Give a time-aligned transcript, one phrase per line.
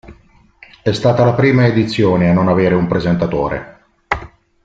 [0.81, 3.85] È stata la prima edizione a non avere un presentatore.